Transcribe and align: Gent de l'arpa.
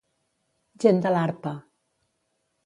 Gent 0.85 1.03
de 1.03 1.11
l'arpa. 1.17 1.53